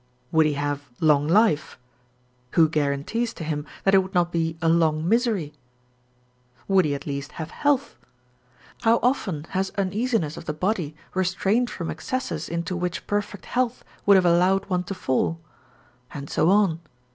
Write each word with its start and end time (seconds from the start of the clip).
Would 0.31 0.47
he 0.47 0.53
have 0.53 0.89
long 0.99 1.27
life? 1.27 1.77
who 2.53 2.67
guarantees 2.67 3.35
to 3.35 3.43
him 3.43 3.67
that 3.83 3.93
it 3.93 3.99
would 3.99 4.15
not 4.15 4.31
be 4.31 4.57
a 4.59 4.67
long 4.67 5.07
misery? 5.07 5.53
would 6.67 6.85
he 6.85 6.95
at 6.95 7.05
least 7.05 7.33
have 7.33 7.51
health? 7.51 7.97
how 8.81 8.97
often 9.03 9.43
has 9.51 9.69
uneasiness 9.77 10.37
of 10.37 10.45
the 10.45 10.53
body 10.53 10.95
restrained 11.13 11.69
from 11.69 11.91
excesses 11.91 12.49
into 12.49 12.75
which 12.75 13.05
perfect 13.05 13.45
health 13.45 13.85
would 14.07 14.15
have 14.15 14.25
allowed 14.25 14.65
one 14.65 14.83
to 14.85 14.95
fall? 14.95 15.39
and 16.11 16.31
so 16.31 16.49
on. 16.49 16.79